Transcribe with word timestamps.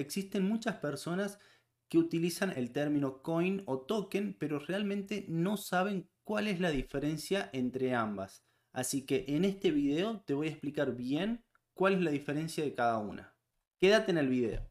existen 0.00 0.48
muchas 0.48 0.76
personas 0.76 1.38
que 1.88 1.98
utilizan 1.98 2.52
el 2.56 2.72
término 2.72 3.22
coin 3.22 3.62
o 3.66 3.80
token, 3.80 4.36
pero 4.38 4.58
realmente 4.58 5.24
no 5.28 5.56
saben 5.56 6.08
cuál 6.24 6.46
es 6.46 6.60
la 6.60 6.70
diferencia 6.70 7.48
entre 7.52 7.94
ambas. 7.94 8.44
Así 8.72 9.06
que 9.06 9.24
en 9.28 9.44
este 9.44 9.70
video 9.70 10.20
te 10.26 10.34
voy 10.34 10.48
a 10.48 10.50
explicar 10.50 10.94
bien 10.94 11.44
cuál 11.74 11.94
es 11.94 12.00
la 12.02 12.10
diferencia 12.10 12.62
de 12.62 12.74
cada 12.74 12.98
una. 12.98 13.34
Quédate 13.78 14.10
en 14.10 14.18
el 14.18 14.28
video. 14.28 14.70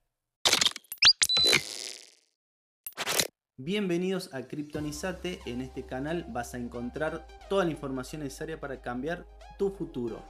Bienvenidos 3.60 4.32
a 4.36 4.48
Kryptonizate, 4.48 5.40
en 5.48 5.62
este 5.62 5.84
canal 5.84 6.28
vas 6.30 6.54
a 6.54 6.60
encontrar 6.60 7.26
toda 7.50 7.66
la 7.66 7.72
información 7.72 8.22
necesaria 8.22 8.60
para 8.60 8.82
cambiar 8.82 9.26
tu 9.58 9.72
futuro. 9.72 10.24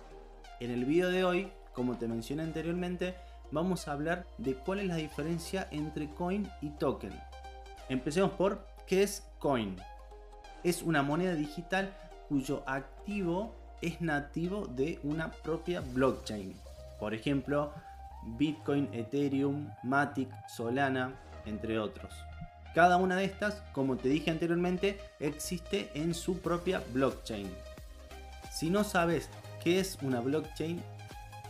En 0.62 0.72
el 0.72 0.86
video 0.86 1.10
de 1.10 1.26
hoy, 1.26 1.52
como 1.74 1.98
te 1.98 2.08
mencioné 2.08 2.44
anteriormente, 2.44 3.16
vamos 3.52 3.88
a 3.88 3.94
hablar 3.94 4.26
de 4.38 4.56
cuál 4.56 4.80
es 4.80 4.88
la 4.88 4.96
diferencia 4.96 5.68
entre 5.72 6.10
coin 6.10 6.50
y 6.62 6.70
token. 6.72 7.14
Empecemos 7.90 8.32
por 8.32 8.66
qué 8.86 9.04
es 9.04 9.28
coin. 9.40 9.76
Es 10.64 10.82
una 10.82 11.04
moneda 11.04 11.36
digital 11.36 11.94
cuyo 12.28 12.64
activo 12.68 13.56
es 13.82 14.02
nativo 14.02 14.66
de 14.66 15.00
una 15.04 15.32
propia 15.32 15.82
blockchain. 15.82 16.56
Por 17.00 17.14
ejemplo, 17.14 17.72
Bitcoin, 18.38 18.90
Ethereum, 18.92 19.70
Matic, 19.84 20.30
Solana, 20.48 21.14
entre 21.46 21.80
otros. 21.80 22.12
Cada 22.74 22.98
una 22.98 23.16
de 23.16 23.26
estas, 23.26 23.64
como 23.72 23.98
te 23.98 24.10
dije 24.10 24.30
anteriormente, 24.30 25.00
existe 25.20 25.90
en 25.94 26.14
su 26.14 26.40
propia 26.40 26.84
blockchain. 26.94 27.50
Si 28.52 28.70
no 28.70 28.84
sabes 28.84 29.30
qué 29.64 29.80
es 29.80 29.98
una 30.02 30.20
blockchain, 30.20 30.82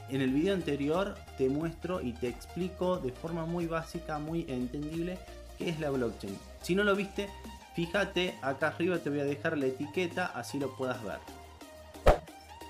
en 0.09 0.21
el 0.21 0.31
video 0.31 0.53
anterior 0.53 1.15
te 1.37 1.49
muestro 1.49 2.01
y 2.01 2.13
te 2.13 2.27
explico 2.27 2.97
de 2.97 3.11
forma 3.11 3.45
muy 3.45 3.67
básica, 3.67 4.19
muy 4.19 4.45
entendible, 4.47 5.17
qué 5.57 5.69
es 5.69 5.79
la 5.79 5.89
blockchain. 5.89 6.37
Si 6.61 6.75
no 6.75 6.83
lo 6.83 6.95
viste, 6.95 7.29
fíjate, 7.75 8.35
acá 8.41 8.67
arriba 8.67 8.99
te 8.99 9.09
voy 9.09 9.19
a 9.19 9.25
dejar 9.25 9.57
la 9.57 9.67
etiqueta, 9.67 10.27
así 10.27 10.59
lo 10.59 10.75
puedas 10.75 11.03
ver. 11.03 11.19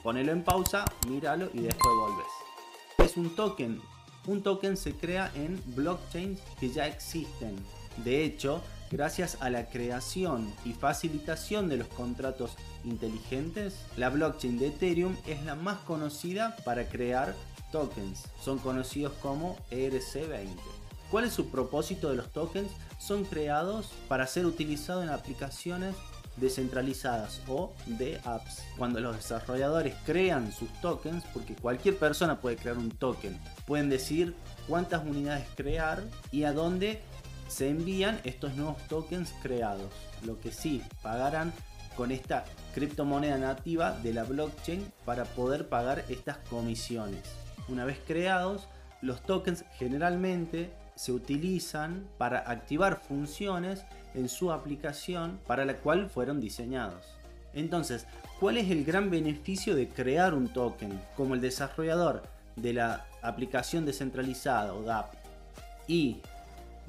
Ponelo 0.03 0.31
en 0.31 0.43
pausa, 0.43 0.85
míralo 1.07 1.49
y 1.53 1.59
después 1.59 1.95
volves. 1.95 2.27
Es 2.99 3.17
un 3.17 3.35
token. 3.35 3.81
Un 4.25 4.41
token 4.41 4.77
se 4.77 4.93
crea 4.93 5.31
en 5.35 5.61
blockchains 5.75 6.39
que 6.59 6.69
ya 6.69 6.87
existen. 6.87 7.55
De 8.03 8.23
hecho, 8.23 8.61
gracias 8.91 9.37
a 9.41 9.49
la 9.49 9.65
creación 9.67 10.51
y 10.65 10.73
facilitación 10.73 11.69
de 11.69 11.77
los 11.77 11.87
contratos 11.87 12.51
inteligentes, 12.83 13.75
la 13.97 14.09
blockchain 14.09 14.57
de 14.57 14.67
Ethereum 14.67 15.15
es 15.27 15.43
la 15.43 15.55
más 15.55 15.79
conocida 15.79 16.55
para 16.63 16.87
crear 16.87 17.35
tokens. 17.71 18.23
Son 18.41 18.59
conocidos 18.59 19.13
como 19.21 19.57
ERC20. 19.71 20.55
¿Cuál 21.11 21.25
es 21.25 21.33
su 21.33 21.49
propósito 21.49 22.09
de 22.09 22.15
los 22.15 22.31
tokens? 22.31 22.71
Son 22.99 23.23
creados 23.23 23.91
para 24.07 24.27
ser 24.27 24.45
utilizados 24.45 25.03
en 25.03 25.09
aplicaciones 25.09 25.95
descentralizadas 26.37 27.41
o 27.47 27.73
de 27.85 28.19
apps. 28.23 28.63
Cuando 28.77 28.99
los 28.99 29.15
desarrolladores 29.15 29.95
crean 30.05 30.51
sus 30.51 30.71
tokens, 30.81 31.23
porque 31.33 31.55
cualquier 31.55 31.97
persona 31.97 32.39
puede 32.39 32.57
crear 32.57 32.77
un 32.77 32.91
token, 32.91 33.39
pueden 33.65 33.89
decir 33.89 34.35
cuántas 34.67 35.05
unidades 35.05 35.47
crear 35.55 36.03
y 36.31 36.43
a 36.43 36.53
dónde 36.53 37.01
se 37.47 37.69
envían 37.69 38.19
estos 38.23 38.55
nuevos 38.55 38.81
tokens 38.87 39.33
creados. 39.41 39.91
Lo 40.25 40.39
que 40.39 40.51
sí 40.51 40.83
pagarán 41.01 41.53
con 41.95 42.11
esta 42.11 42.45
criptomoneda 42.73 43.37
nativa 43.37 43.91
de 43.91 44.13
la 44.13 44.23
blockchain 44.23 44.91
para 45.03 45.25
poder 45.25 45.67
pagar 45.67 46.05
estas 46.09 46.37
comisiones. 46.49 47.21
Una 47.67 47.85
vez 47.85 47.99
creados, 48.05 48.67
los 49.01 49.21
tokens 49.23 49.65
generalmente 49.77 50.71
se 50.95 51.11
utilizan 51.11 52.07
para 52.17 52.39
activar 52.39 52.99
funciones 52.99 53.83
en 54.13 54.29
su 54.29 54.51
aplicación 54.51 55.39
para 55.45 55.65
la 55.65 55.75
cual 55.75 56.09
fueron 56.09 56.39
diseñados. 56.39 57.05
Entonces, 57.53 58.05
¿cuál 58.39 58.57
es 58.57 58.69
el 58.69 58.83
gran 58.83 59.09
beneficio 59.09 59.75
de 59.75 59.89
crear 59.89 60.33
un 60.33 60.47
token? 60.47 60.99
Como 61.15 61.33
el 61.33 61.41
desarrollador 61.41 62.23
de 62.55 62.73
la 62.73 63.05
aplicación 63.21 63.85
descentralizada 63.85 64.73
o 64.73 64.83
DApp 64.83 65.13
y 65.87 66.21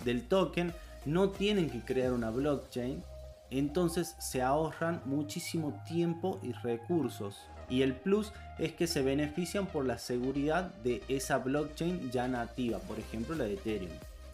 del 0.05 0.27
token 0.27 0.73
no 1.05 1.31
tienen 1.31 1.71
que 1.71 1.81
crear 1.81 2.13
una 2.13 2.31
blockchain, 2.31 3.03
entonces 3.51 4.15
se 4.19 4.43
ahorran 4.43 5.01
muchísimo 5.05 5.83
tiempo 5.87 6.39
y 6.43 6.53
recursos. 6.53 7.39
Y 7.71 7.83
el 7.83 7.95
plus 7.95 8.33
es 8.59 8.73
que 8.73 8.87
se 8.87 9.03
benefician 9.03 9.67
por 9.67 9.85
la 9.85 9.99
seguridad 9.99 10.75
de 10.83 11.03
esa 11.09 11.39
blockchain 11.39 12.11
ya 12.11 12.29
nativa, 12.29 12.79
por 12.81 12.99
ejemplo 12.99 13.35
la 13.35 13.45
de 13.45 13.55
Ethereum. 13.55 13.93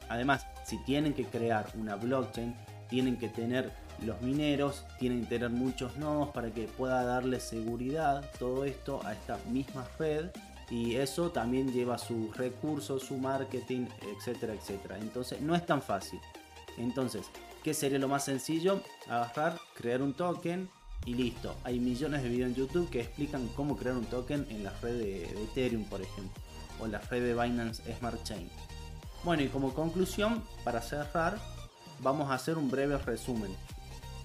Además, 0.09 0.47
si 0.65 0.83
tienen 0.85 1.15
que 1.15 1.25
crear 1.25 1.67
una 1.75 1.97
blockchain, 1.97 2.55
tienen 2.89 3.17
que 3.17 3.29
tener 3.29 3.73
los 4.05 4.21
mineros, 4.21 4.85
tienen 4.99 5.23
que 5.23 5.39
tener 5.39 5.51
muchos 5.51 5.97
nodos 5.97 6.31
para 6.31 6.51
que 6.51 6.67
pueda 6.67 7.05
darle 7.05 7.41
seguridad 7.41 8.25
todo 8.39 8.65
esto 8.65 9.01
a 9.05 9.13
esta 9.13 9.39
misma 9.51 9.87
red 9.99 10.27
y 10.71 10.97
eso 10.97 11.31
también 11.31 11.73
lleva 11.73 11.99
sus 11.99 12.37
recursos, 12.37 13.03
su 13.03 13.17
marketing, 13.17 13.87
etcétera, 14.17 14.55
etcétera. 14.55 14.99
Entonces 14.99 15.41
no 15.41 15.55
es 15.55 15.65
tan 15.67 15.83
fácil. 15.83 16.21
Entonces, 16.79 17.27
¿qué 17.63 17.75
sería 17.75 17.99
lo 17.99 18.09
más 18.09 18.25
sencillo? 18.25 18.81
Agarrar, 19.09 19.59
crear 19.75 20.03
un 20.03 20.15
token 20.15 20.69
y 21.05 21.15
listo. 21.15 21.55
Hay 21.65 21.79
millones 21.81 22.23
de 22.23 22.29
videos 22.29 22.51
en 22.51 22.57
YouTube 22.57 22.91
que 22.91 23.01
explican 23.01 23.49
cómo 23.49 23.77
crear 23.77 23.97
un 23.97 24.07
token 24.07 24.47
en 24.51 24.65
la 24.65 24.71
red 24.81 24.99
de, 24.99 25.25
Ethereum, 25.45 25.85
por 25.85 26.01
ejemplo, 26.01 26.43
o 26.81 26.87
la 26.87 26.99
red 26.99 27.23
de 27.23 27.35
Binance 27.35 27.83
Smart 27.99 28.23
Chain. 28.25 28.49
Bueno, 29.23 29.43
y 29.43 29.49
como 29.49 29.75
conclusión, 29.75 30.43
para 30.65 30.83
cerrar, 30.83 31.39
vamos 32.01 32.31
a 32.31 32.35
hacer 32.35 32.59
un 32.59 32.71
breve 32.71 32.99
resumen. 32.99 33.55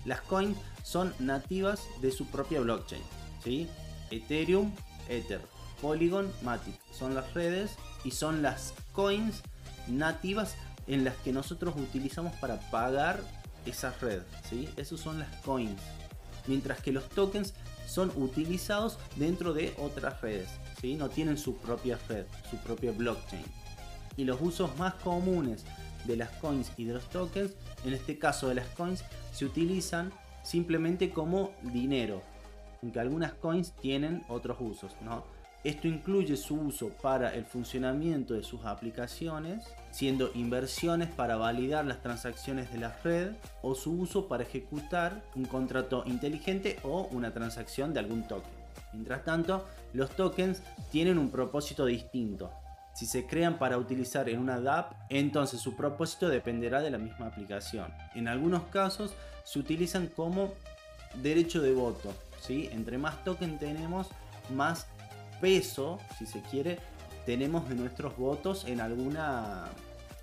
Las 0.06 0.21
coins 0.21 0.57
son 0.83 1.13
nativas 1.19 1.83
de 2.01 2.11
su 2.11 2.25
propia 2.27 2.61
blockchain, 2.61 3.03
¿sí? 3.44 3.67
Ethereum, 4.09 4.71
Ether 5.07 5.41
Polygon, 5.81 6.31
Matic. 6.44 6.75
Son 6.91 7.16
las 7.16 7.34
redes 7.34 7.72
y 8.03 8.12
son 8.12 8.41
las 8.41 8.73
coins 8.91 9.41
nativas 9.88 10.56
en 10.88 11.03
las 11.03 11.16
que 11.17 11.31
nosotros 11.31 11.75
utilizamos 11.78 12.35
para 12.38 12.59
pagar 12.72 13.22
esa 13.66 13.94
red. 14.01 14.22
¿sí? 14.50 14.69
Esos 14.75 15.00
son 15.00 15.19
las 15.19 15.34
coins. 15.38 15.81
Mientras 16.47 16.81
que 16.81 16.91
los 16.91 17.07
tokens 17.09 17.53
son 17.88 18.12
utilizados 18.16 18.97
dentro 19.16 19.53
de 19.53 19.73
otras 19.78 20.22
redes. 20.22 20.50
¿sí? 20.81 20.95
No 20.95 21.09
tienen 21.09 21.38
su 21.38 21.57
propia 21.57 22.00
red, 22.07 22.25
su 22.50 22.57
propia 22.57 22.91
blockchain. 22.91 23.45
Y 24.18 24.25
los 24.25 24.41
usos 24.41 24.75
más 24.78 24.95
comunes 24.95 25.63
de 26.06 26.18
las 26.18 26.29
coins 26.29 26.72
y 26.78 26.85
de 26.85 26.94
los 26.94 27.09
tokens, 27.09 27.53
en 27.85 27.94
este 27.94 28.18
caso 28.18 28.47
de 28.47 28.56
las 28.56 28.68
coins, 28.69 29.03
se 29.31 29.45
utilizan 29.45 30.12
simplemente 30.44 31.12
como 31.12 31.51
dinero. 31.62 32.22
Aunque 32.81 33.00
algunas 33.00 33.34
coins 33.34 33.73
tienen 33.81 34.23
otros 34.28 34.57
usos, 34.59 34.95
¿no? 35.01 35.23
Esto 35.63 35.89
incluye 35.89 36.37
su 36.37 36.55
uso 36.55 36.89
para 37.01 37.33
el 37.35 37.43
funcionamiento 37.43 38.33
de 38.33 38.43
sus 38.43 38.63
aplicaciones, 38.63 39.67
siendo 39.91 40.31
inversiones 40.33 41.09
para 41.09 41.35
validar 41.35 41.85
las 41.85 42.01
transacciones 42.01 42.71
de 42.71 42.79
la 42.79 42.95
red 43.03 43.33
o 43.61 43.75
su 43.75 43.91
uso 43.91 44.29
para 44.29 44.43
ejecutar 44.43 45.21
un 45.35 45.43
contrato 45.43 46.03
inteligente 46.05 46.79
o 46.83 47.09
una 47.11 47.33
transacción 47.33 47.93
de 47.93 47.99
algún 47.99 48.23
token. 48.23 48.59
Mientras 48.93 49.25
tanto, 49.25 49.65
los 49.93 50.11
tokens 50.11 50.61
tienen 50.91 51.17
un 51.17 51.29
propósito 51.29 51.85
distinto. 51.85 52.51
Si 52.93 53.05
se 53.05 53.25
crean 53.25 53.59
para 53.59 53.77
utilizar 53.77 54.29
en 54.29 54.39
una 54.39 54.59
DApp, 54.59 54.93
entonces 55.09 55.59
su 55.59 55.75
propósito 55.75 56.29
dependerá 56.29 56.81
de 56.81 56.89
la 56.89 56.97
misma 56.97 57.27
aplicación. 57.27 57.93
En 58.15 58.27
algunos 58.27 58.63
casos 58.63 59.13
se 59.43 59.59
utilizan 59.59 60.07
como 60.07 60.53
derecho 61.15 61.61
de 61.61 61.73
voto. 61.73 62.13
¿sí? 62.41 62.69
Entre 62.71 62.97
más 62.97 63.23
token 63.23 63.59
tenemos, 63.59 64.07
más 64.49 64.87
peso, 65.41 66.00
si 66.17 66.25
se 66.25 66.41
quiere, 66.41 66.79
tenemos 67.25 67.67
de 67.69 67.75
nuestros 67.75 68.17
votos 68.17 68.66
en 68.66 68.81
alguna 68.81 69.69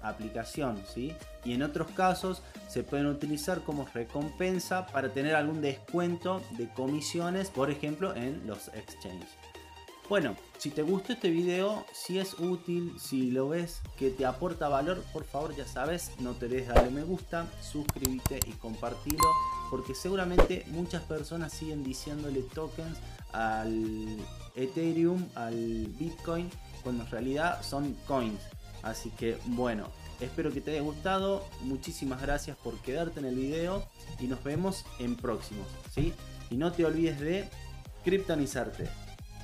aplicación, 0.03 0.83
¿sí? 0.93 1.15
Y 1.45 1.55
en 1.55 1.63
otros 1.63 1.89
casos 1.93 2.43
se 2.69 2.83
pueden 2.83 3.07
utilizar 3.07 3.63
como 3.63 3.87
recompensa 3.93 4.87
para 4.87 5.11
tener 5.11 5.35
algún 5.35 5.61
descuento 5.61 6.43
de 6.53 6.69
comisiones, 6.69 7.51
por 7.51 7.71
ejemplo, 7.71 8.15
en 8.15 8.47
los 8.47 8.69
exchanges. 8.69 9.31
Bueno, 10.09 10.37
si 10.59 10.71
te 10.71 10.83
gustó 10.83 11.15
este 11.15 11.31
video, 11.31 11.85
si 11.93 12.21
es 12.21 12.35
útil, 12.39 12.95
si 13.01 13.33
lo 13.33 13.49
ves 13.49 13.81
que 13.99 14.11
te 14.11 14.25
aporta 14.25 14.69
valor, 14.69 15.03
por 15.13 15.25
favor 15.25 15.57
ya 15.57 15.67
sabes, 15.67 16.13
no 16.21 16.33
te 16.35 16.47
dejes 16.47 16.69
darle 16.69 16.91
me 16.91 17.03
gusta, 17.03 17.47
suscríbete 17.61 18.39
y 18.47 18.53
compartilo, 18.53 19.27
porque 19.71 19.95
seguramente 19.95 20.65
muchas 20.69 21.03
personas 21.03 21.53
siguen 21.53 21.85
diciéndole 21.85 22.43
tokens 22.43 22.99
al 23.33 24.17
Ethereum, 24.55 25.27
al 25.35 25.87
Bitcoin, 25.99 26.51
cuando 26.83 27.05
en 27.05 27.11
realidad 27.11 27.63
son 27.63 27.95
coins. 28.07 28.41
Así 28.83 29.11
que 29.11 29.39
bueno, 29.47 29.89
espero 30.21 30.53
que 30.53 30.61
te 30.61 30.73
haya 30.73 30.83
gustado. 30.83 31.45
Muchísimas 31.63 32.23
gracias 32.23 32.57
por 32.57 32.79
quedarte 32.81 33.21
en 33.21 33.27
el 33.27 33.35
video 33.35 33.85
y 34.21 34.27
nos 34.27 34.43
vemos 34.45 34.85
en 34.99 35.17
próximos. 35.17 35.67
¿sí? 35.95 36.13
Y 36.51 36.57
no 36.57 36.73
te 36.73 36.85
olvides 36.85 37.21
de 37.21 37.49
criptonizarte. 38.05 38.89